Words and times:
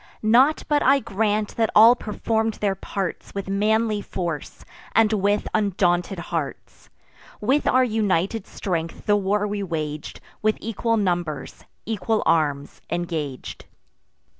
Not 0.23 0.63
but 0.67 0.81
I 0.81 0.99
grant 0.99 1.55
that 1.57 1.69
all 1.75 1.95
perform'd 1.95 2.55
their 2.55 2.73
parts 2.73 3.35
With 3.35 3.47
manly 3.49 4.01
force, 4.01 4.65
and 4.95 5.13
with 5.13 5.47
undaunted 5.53 6.17
hearts: 6.33 6.89
With 7.39 7.67
our 7.67 7.83
united 7.83 8.47
strength 8.47 9.05
the 9.05 9.15
war 9.15 9.45
we 9.47 9.61
wag'd; 9.61 10.19
With 10.41 10.57
equal 10.59 10.97
numbers, 10.97 11.65
equal 11.85 12.23
arms, 12.25 12.81
engag'd. 12.89 13.65